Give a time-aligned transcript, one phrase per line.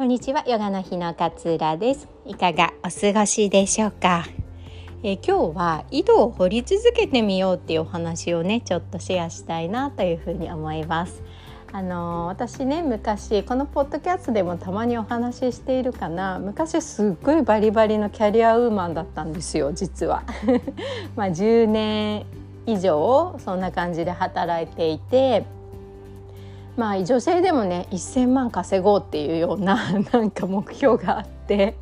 [0.00, 2.08] こんにちはヨガの日の勝浦です。
[2.24, 4.24] いかがお過ごしでしょうか、
[5.02, 11.22] え、今日は井戸を掘り続けてみようっていうお話をねちょっとシェアしたいなというふうに思います。
[11.70, 16.38] あのー、私ね昔このポッドキャストでもたまにお話ししているかな。
[16.38, 20.22] 昔すっごいバリバリのキャリアウーマンだったんですよ実は。
[21.14, 22.24] まあ10年
[22.64, 25.59] 以上そんな感じで働いていて。
[26.76, 29.76] まあ女性でもね1,000万稼ごうっていうような
[30.12, 31.74] なんか目標があって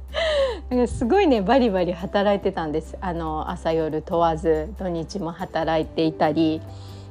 [0.87, 2.97] すごいねバリバリ働いてたんです。
[3.01, 6.61] あの朝夜問わず土日も働いていたり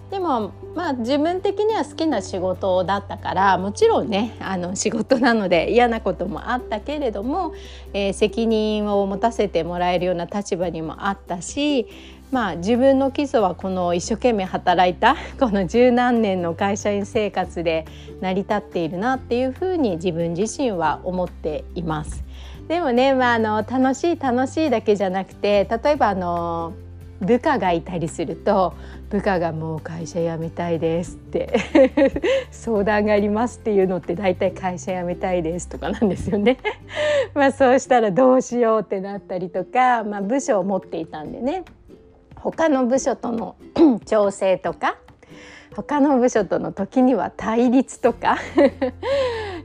[0.09, 7.53] でもまあ自分的には好きな仕事だったからもちろんねあの仕事なので嫌なこともあったけれども、
[7.93, 11.87] えー、責任を持たせてもらえるような立場にもあったし
[12.29, 17.85] まあ、自分の基礎はこの一生懸命働いた この十何年の会社員生活で
[18.19, 22.23] 成り立っているなっていうふうに自分自身は思っています。
[22.67, 26.73] でもね、まあ、あの楽しい楽しいだけじゃなくて例えばあの
[27.21, 28.73] 部下がいたりすると
[29.09, 31.59] 部下がもう会社辞めたいですって
[32.51, 36.57] 相談がありますっていうのって大体会社辞めたいですとかなんですよね。
[37.33, 41.63] まあそうしたらどうしようってなったりとか、まあ、部署を持っていたんでね
[42.35, 43.55] 他の部署との
[44.05, 44.97] 調整とか
[45.75, 48.37] 他の部署との時には対立とか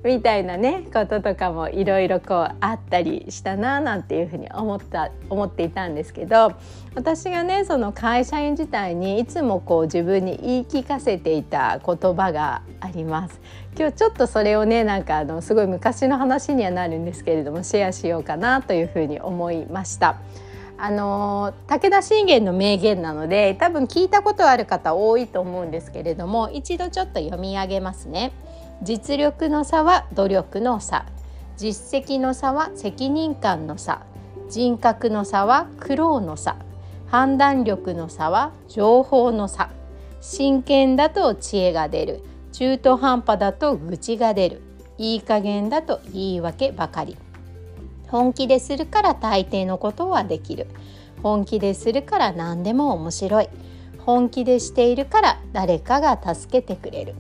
[0.05, 6.55] みたいなねこととかもいろいろこうあったりしたななんていうふうに思った思っていたんですけど
[6.95, 13.41] 私がねその会社員時代にいつもこう自分に言い聞かせていた言葉があります。
[13.79, 20.19] 今日ちょっとそれをねなんかあのすごい昔の話にはなるんですけれどもシェアしようかなというふうに思いました。
[20.79, 28.33] あの武田信玄の名言なので多分聞いたことある方多いと思うんですけれども一度ちょっと読み上げますね。
[28.83, 31.07] 実力の差は努力の差。
[31.57, 34.03] 実績の差は責任感の差。
[34.51, 36.57] 人格の差は苦労の差。
[37.07, 39.71] 判断力の差は情報の差。
[40.21, 42.25] 真剣だと知恵が出る。
[42.51, 44.63] 中途半端だと愚痴が出る。
[44.99, 47.17] いい加減だと言い訳ばかり。
[48.09, 50.67] 本気でするから大抵のことはできる。
[51.23, 53.49] 本気でするから何でも面白い。
[54.01, 57.15] 本気でしているから誰かが助けてくれる。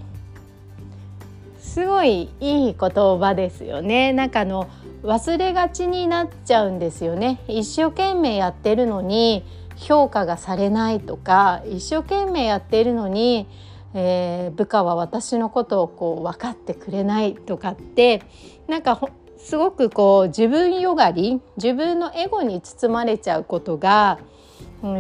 [1.73, 4.13] すごいいい言葉ですよね。
[4.13, 4.69] なんかあの
[5.03, 7.41] 忘れがちになっちゃうんですよね。
[7.49, 9.43] 一生懸命やってるのに
[9.77, 13.49] 評価がされないとか一生懸命やっているのに、
[13.95, 18.23] えー、部下は私のことをこう分かってくれないとかって
[18.69, 19.01] なんか
[19.39, 24.19] すごくこう自分よがり自分のエゴに包まれちゃうことが、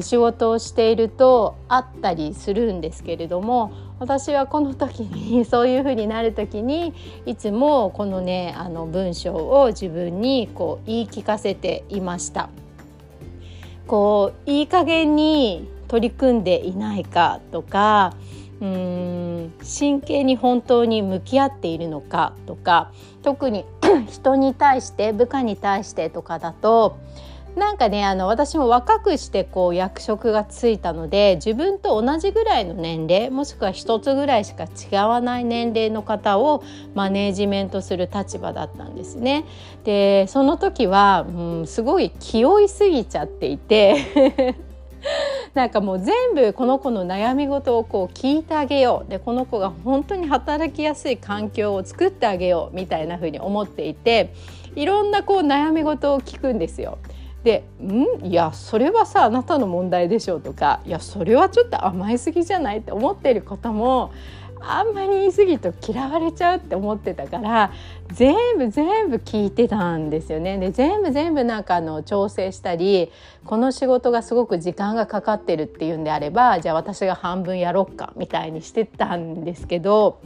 [0.00, 6.94] 仕事をしているとあったりするんですけれども私はこの時に そういうふうになる時に
[7.26, 12.48] いつもこのねあの文章を自分にこう言い聞かせていました。
[13.87, 18.14] こういい加減に取り組んでいないかとか
[18.60, 23.64] うーん真剣に本当に向き合っているのかとか特に
[24.09, 26.97] 人に対して部下に対してとかだと
[27.57, 36.65] なんかねあの私も若くしてこう役職がついたので自分と同じぐらいの年齢もしくは一つぐらいしか違わない年齢の方を
[36.95, 39.45] マネージメントする立場だったんですね。
[39.85, 44.57] でその時は、うん、すごい気負いすぎちゃっていて
[45.53, 54.33] なんかもう全部この子の悩み事をこう聞いてあげようでこの子が本当に働きやすい環境を作ってあげようみたいな風に思っていて
[54.75, 56.97] いろんなこう悩み事を聞くんですよ。
[57.45, 58.27] で「ん？
[58.27, 64.13] いやそれはさあなたの問題でしょ」とか「いやそれはちょっと甘えすぎじゃない?」って思ってることも
[64.65, 67.73] あんまり言い過ぎると嫌われちゃうって思ってたから
[68.13, 70.57] 全部全部聞いてたんですよね。
[70.59, 73.11] で全部全部なんかあの調整したり
[73.45, 80.19] この仕事がすごく時間がかかってるっていうんであればじゃあ私が半分やろっかみたいにしてたんですけど。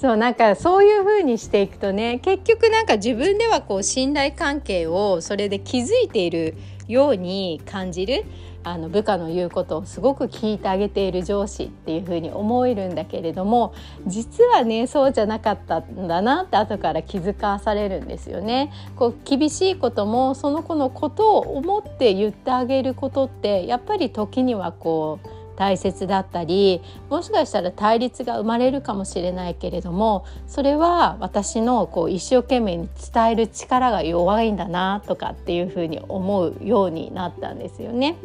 [0.00, 6.54] そうなんかそういう風にしていくとね結局なんか自分ではこう信頼関係をそれで築いている
[6.86, 8.24] ように感じる
[8.62, 13.74] あの部下の言うことをすごく聞いてあげている上司っていうふうに思えるんだけれども
[14.06, 18.72] 実はねそうじゃなかったんだなって後から気づかされるんですよね。
[18.96, 38.16] こう厳しいこともその子のことを思って言ってあげることってやっぱり時にはこう大切だったりもしかしたら対立が生まれるかもしれないけれどもそれは私のこう一生懸命に伝える力が弱いんだなとかっていうふうに思うようになったんですよね。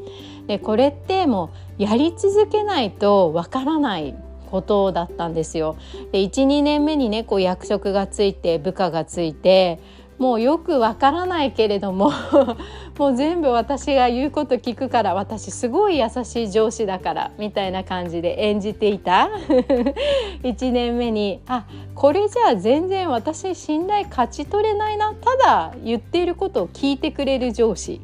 [0.48, 4.16] でこれってもうやり続けないとわからない
[4.51, 5.78] ことだったんですよ。
[6.12, 9.80] で12年目にねこう役職がついて部下がついて
[10.21, 12.12] もうよくわからないけれども
[13.00, 19.31] もう全部私が言うこと聞くから私すごい優しい上司だからみたいな感じで演じていた。
[20.45, 21.65] 1年目にあ
[21.95, 28.00] これじゃあ全然私信頼勝ち取れないなただ言っていることを聞いてくれる上司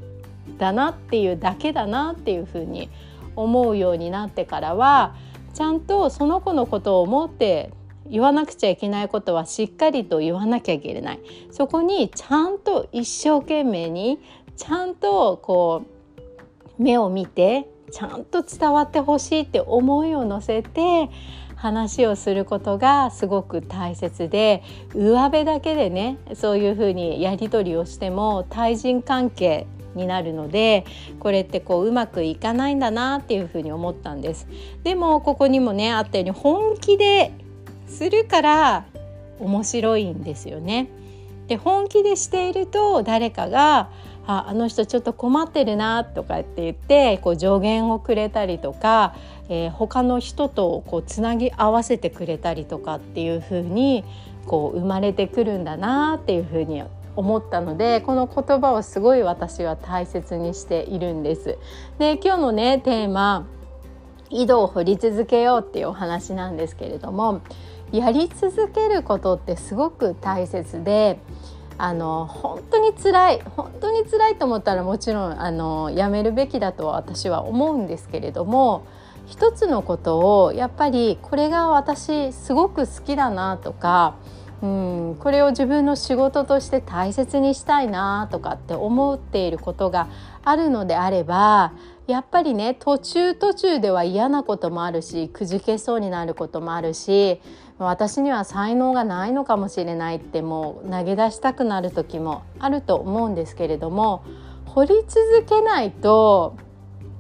[0.58, 2.90] だなっていうだけだなっていうふうに
[3.36, 5.14] 思うようになってからは
[5.54, 7.70] ちゃんとその子のことを思って
[8.10, 11.20] 言わなくちゃいけないことはしっかりと言わなきゃいけない。
[11.52, 14.20] そこにちゃんと一生懸命に
[14.56, 15.84] ちゃんとこ
[16.80, 21.10] う目を見てちゃんと伝わってほしいって思いを乗せて
[21.56, 24.64] 話をすることがすごく大切で
[24.94, 29.66] 上辺だけでねそういうふうにやり取りをしても対人関係
[29.96, 30.86] になるので
[31.20, 34.48] これってこううまくいかないんだなっていうふうに思ったんです。
[34.84, 37.32] でもここにもねあったように本気で
[37.88, 38.86] するから
[39.40, 40.90] 面白いんですよね。
[41.48, 43.90] で本気でしていると誰かが
[44.28, 49.16] 「ああの人ちょっと困ってるな」とかって言ってこう助言をくれたりとか、
[49.48, 54.04] えー、他の人とこうつなぎ合わせてくれたりとかっていう風に
[54.46, 56.84] こう生まれてくるんだなっていう風に
[57.16, 61.58] 思ったのでこの言葉をすごい私は大切にしているんです。
[61.98, 63.48] で今日のねテーマ
[64.30, 67.42] 「井戸を掘り続けよう」っていうお話なんですけれども
[67.92, 71.20] やり続けることってすごく大切で
[71.78, 78.86] あの本当に辛い本当に辛いと思ったらもちろんあのやめるべきだと私は思うんですけれども
[79.28, 84.16] 一つのことをやっぱりこれが私すごく好きだなとか
[84.62, 90.08] うんこれを自分の仕事として大切にしたいなとかって思っていることが
[90.44, 91.74] あるのであれば
[92.08, 97.40] やっぱりね途中途中では嫌なこともあるしくじけそうになることもあるし
[97.80, 104.24] 私には才能がないのかもしれないってもう投げ出したくなる時もあると思うんですけれども
[104.66, 106.56] 掘り続けないと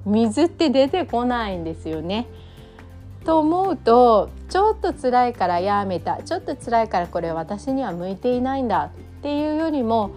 [0.05, 2.27] 水って出てこないんですよね。
[3.25, 10.11] と思うとちょっと辛いからやめたちょっと辛いからこれ私には向いていないんだっていうよりも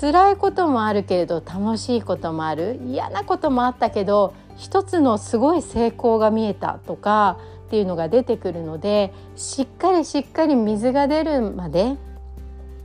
[0.00, 7.38] 辛いこともあるけれど楽しいこともある嫌なこともあったけど一つのすごい成功が見えたとか
[7.70, 11.94] っていうのが出てくるのでしっかりしっかり水が出るまで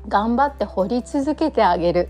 [0.07, 2.09] 頑張って掘り続けてあげる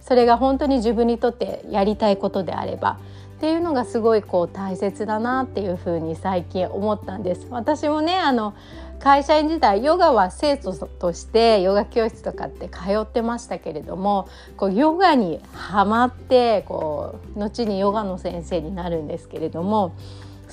[0.00, 3.00] それが本当に自分にとってやりたいことであれば
[3.38, 7.48] っていうのがすごいこう大切だなっていうふうに最近思ったんです。
[7.50, 8.54] 私もねあの
[9.00, 19.96] 会社員時代ヨガは生徒としてヨガ教室とかって通ってましたけれどもこうヨガにはまってこう後にヨガの先生になるんですけれども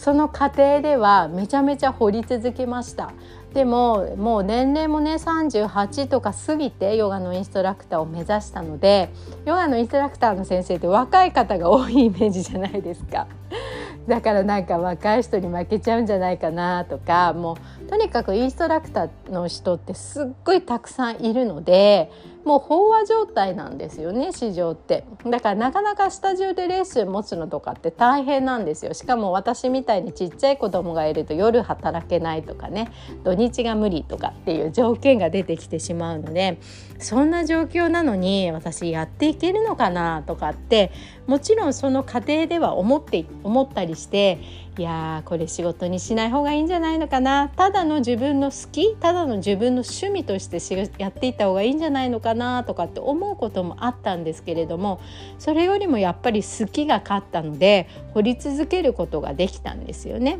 [0.02, 3.14] その過程ではめちゃめちゃ掘り続けました
[3.54, 9.14] でももう年齢もね38とか過ぎてヨガのインストラクターを目指したので
[9.46, 13.28] ヨガのインストラクターの先生って若い方が多いイメージじゃないですか。
[14.08, 22.12] だからなんか若い人に負けちゃうんじゃないかなとかもうとにかくインストラクターの人ってすっごいたくさんいるので
[22.44, 25.04] もう飽和状態なんですよね市場って。
[25.26, 28.94] だからなかなかスタジオでレッスン持つのとかって大変なんですよ。
[28.94, 32.92] しかも私みたいにちっちゃい子供がいると夜働けないとかね
[33.24, 36.60] 土日が無理とかっていう条件が出てきてしまうので
[37.00, 40.92] そんな状況なのに私やっていけるのかなとかって
[41.28, 44.40] もちろんその過程では思って思ったりして
[44.78, 55.02] いやーこれ仕事にしない方がいいんじゃないのかなただの自分の好きただの自分の趣味としてやっていった方がいいんじゃないのかなとかって思うこともあったんですけれども
[55.40, 60.40] それよりもやっぱり好きが勝ったので掘り続けることができたんですよね。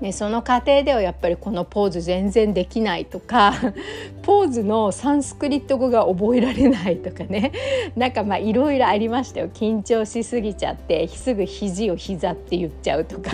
[0.00, 3.54] ね、その過程ではやっぱりこのポーズ全然できないとか
[4.22, 7.52] ポーズのサンスクリット語が覚えられないとかね。
[7.96, 9.48] なんかまあいろいろありましたよ。
[9.52, 13.30] 緊張しすぎちゃってすぐ肘を膝って言っちゃうとか。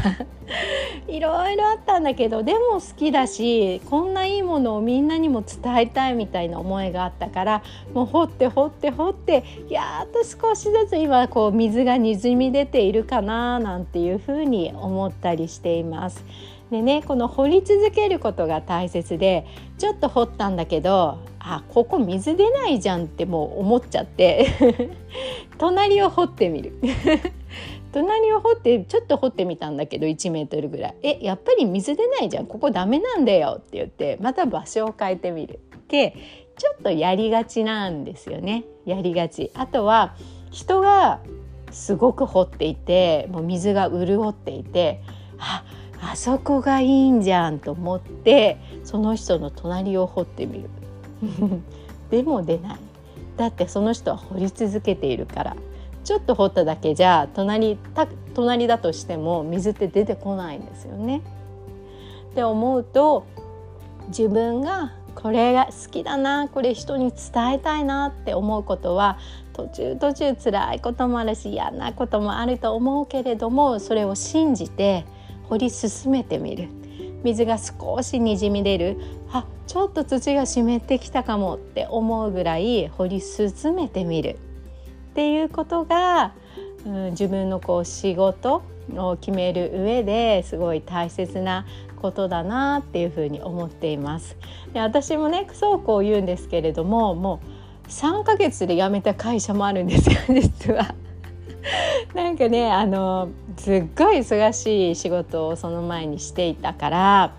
[1.09, 7.63] いろいろあったんだけどでも好きだしこんないいものをみんなにも伝えたいみたいな思いがあったから
[7.95, 16.25] もう掘って掘って掘ってやっと少しずつ今こう水がにじみ出ているかななんていうふうに思ったりしています。
[16.71, 19.47] でねこの掘り続けることが大切で
[19.79, 24.49] ちょっと掘ったんだけどあここ水出ないじゃんってもう思っちゃって
[25.59, 26.73] 隣を掘ってみる。
[27.93, 30.95] 隣を掘ってちょっと掘ってみたんだけど1メートルぐらい。
[31.03, 32.47] えやっぱり水出ないじゃん。
[32.47, 35.61] ここダメなんだよって言ってまた場所を変えてみる。
[35.77, 36.17] って
[36.59, 38.65] ちょっとやりがちなんですよね。
[38.85, 39.53] やりがち。
[39.55, 40.17] あとは
[40.51, 41.21] 人が
[41.71, 45.03] すごく掘っていてもう水が潤っていて
[45.39, 45.65] あ
[46.13, 50.71] あそこがいいんじゃんと思ってその人の隣を掘ってみる。
[52.11, 52.79] でも出ない。
[53.37, 55.57] だってその人は掘り続けているから。
[56.05, 61.23] ちょっと掘っただけじゃ隣た隣だとしても水って出てこないんですよね。
[62.33, 63.25] って思うと
[64.09, 69.19] 自分がこれが好きだなこれ人に伝えたいなって思うことは
[69.55, 75.07] 途中途中辛いこともあるし嫌なこともあると思うけれどもそれを信じて
[75.49, 76.69] 掘り進めてみる
[77.23, 78.99] 水が少しにじみ出る
[79.33, 84.39] あちょっと土が湿ってきたかもって思うぐらい掘り進めてみる
[85.11, 86.35] っていうことが、
[86.85, 88.63] うん、自分のこう仕事
[88.95, 91.65] を決める上ですごい大切な
[91.97, 94.37] ことだなっていうふうに思っています。
[94.75, 97.41] で私もねそうこう言うんですけれどもも
[97.87, 100.95] う3ヶ月で辞めた会社もあるんですよ実は。
[102.15, 107.33] なんかねあのすっごい忙しい仕事をその前にしていたから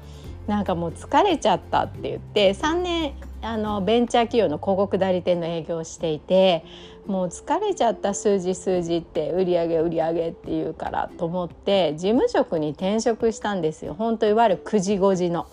[0.48, 6.66] なんかもう疲れちゃったって言って3年あのベンチャー企業の広告代理店の営業をしていて
[7.06, 15.48] もう疲れちゃった数字数字って売り上げ売り上げっていうからと思って事務職に転職したんですよ本当いわゆる9時5時の。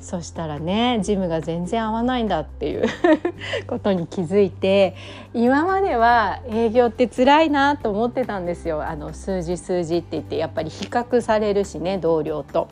[0.00, 2.86] そしたらねジムが全然合わないんだっていう
[3.68, 4.94] ことに気づいて
[5.34, 12.68] 今までは営業って辛いなと思ってたんですよあの数字数字って言ってやっぱり比較されるしね同僚と。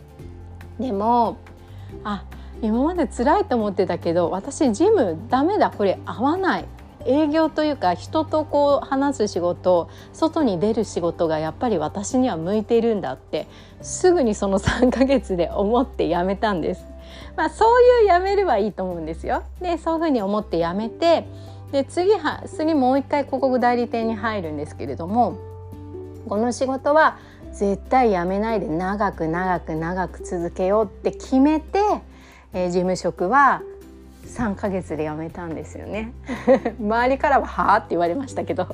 [0.81, 1.37] でも
[2.05, 2.25] あ
[2.63, 6.65] 今まで辛いと思ってたけど私ジムダメだこれ合わない
[7.07, 13.47] 営業というか人とこう話す仕事外に出る仕事がやっぱり私には向いているんだって
[13.81, 16.85] すぐにその3ヶ月で思って辞めたんです。
[17.39, 19.45] まあ、そういう辞めればいいと思うんですよ。
[19.61, 21.25] でそういうふうに思って辞めて
[21.71, 25.39] で次は次もう一回広告代理店に入るんですけれども
[26.29, 27.17] この仕事は
[27.53, 31.79] 絶対辞めないで長く長く長く続けようって決めて、
[32.53, 33.63] えー、事務職は
[34.27, 36.13] 3ヶ月で辞めたんですよね
[36.81, 38.67] 周りからは「はあ?」って言われましたけど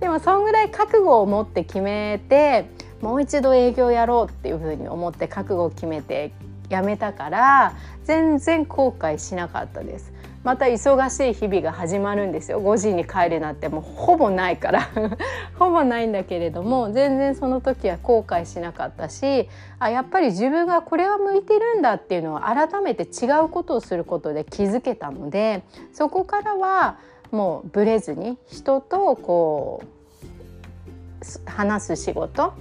[0.00, 2.66] でもそんぐらい覚悟を持って決めて
[3.00, 6.32] もう一度営業やろうっていうふうに思って覚悟を決めて
[6.74, 10.12] 辞めたから全然後悔しなかったです。
[10.44, 12.60] また忙しい日々が始まるんですよ。
[12.60, 14.90] 5時に帰るなんてもうほぼないから。
[15.58, 25.62] ほぼないんだけれども全然その時は後悔しなかったしあやっぱり自分がこれは向いてるんだっていうのを改めて違うことをすることで気づけたので
[25.92, 26.98] そこからは
[27.30, 32.52] もうブレずに人とこう話す仕事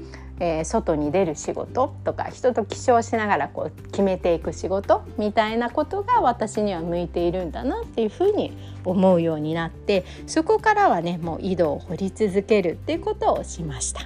[0.44, 8.52] えー、外に出る仕事とか人と起床しながらこう決めていく仕事みたいなことが私には向いているんだなっていうふうに
[8.84, 14.02] 思うようになってそこからはねもう井戸を掘り続けるっていうことをしました。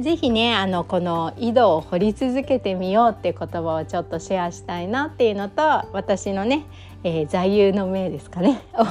[0.00, 5.62] ぜひねあのこの井戸を掘り続けてみようって言葉をちょっとシェアしたいなっていうのと
[5.92, 6.64] 私のね、
[7.04, 8.84] えー、座右の銘ですかね を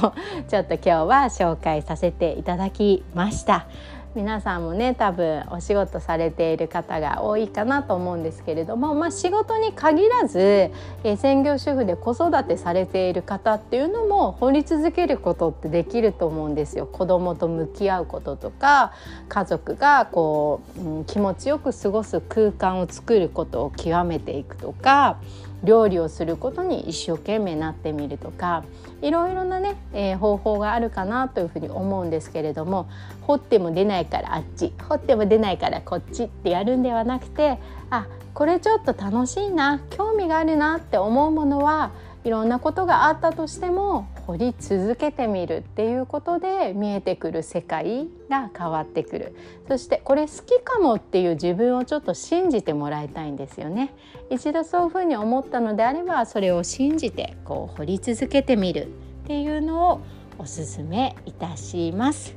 [0.48, 3.66] ちょっと今日は紹介させていただきました。
[4.14, 16.86] 皆さんもね多分お仕事されている方が多いかなと思うんですけれども、まあ、仕事に限らず、えー、専業主婦で子育てされている方っていうのも掘り続けることってできると思うんですよ。
[16.86, 18.92] 子供と向き合うこととか
[19.30, 25.18] 家族がこう、うん、気持ちよく過ごす空間を作ることを極めていくとか
[25.64, 28.64] 料理をすることに一生懸命なってみるとか
[29.00, 32.88] いろいろなね、えー、方法があるかなというふうに思うんですけれども
[33.22, 37.58] 掘っても出ないからあっち掘っても出ないからこっちってやるんではなくて
[37.90, 41.92] あこれちょっと楽しいな興味があるなって思うものは
[42.24, 49.34] いろんなことがあったとしても掘り続けてみるっていうことで見えてくる世界が変わってくる。
[49.68, 53.94] そしてこれ好きかもっていう自分をちょっと信じてもらいたいんですよね。
[54.30, 58.86] 一度そういうふうに思ったのであればそれを信じてこう掘り続けてみる
[59.24, 60.00] っていうのを
[60.38, 62.36] おすすめいたします。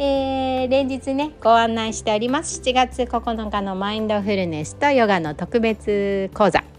[0.00, 2.60] えー、連日ねご案内しております。
[2.60, 6.77] 7月9日のマインドフルネスとヨガの特別講座。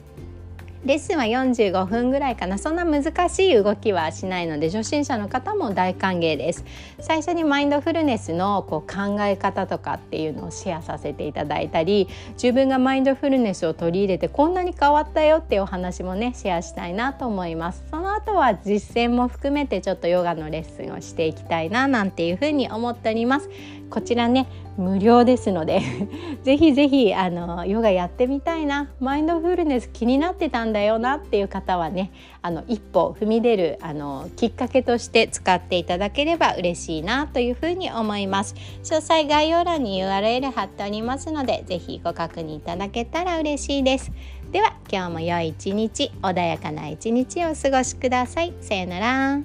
[0.85, 2.57] レッスンは45分ぐらいかな。
[2.57, 6.63] そんな難しい動きはしないので初心者の方も大歓迎です。
[6.99, 12.07] 最初にマインドフルネスのこう考え方とかっていうのをシェアさせていただいたり
[12.41, 17.83] 自分がマインドフルネスを取り入れてこんなに変わったよっていうお話もねシェアしたいなと思います。
[17.91, 23.49] その後は実践も含めてちょっとヨガのレッスンをしていきたいななんていうふうに思っております。
[23.89, 25.81] こちらね無料ですので
[26.43, 38.55] ぜひぜひあのヨガやってみたいなマインドフルネス気になってたんだよなっていう方はねあの一歩踏み出るあのきっかけとして使っていただければ嬉しいなというふうに思います。
[38.83, 44.11] 詳細概要欄に URL 貼っておりますのでぜひご確認いただけたら嬉しいです。
[44.51, 48.53] では今日も良い一日穏やかな一日をお過ごしください。
[48.61, 49.39] さよなら。